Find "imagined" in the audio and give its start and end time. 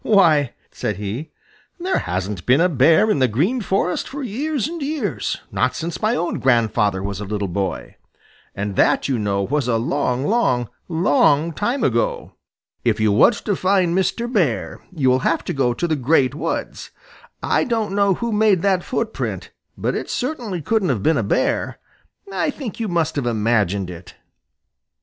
23.27-23.91